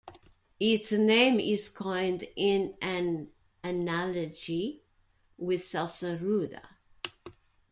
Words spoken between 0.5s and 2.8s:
Its name is coined in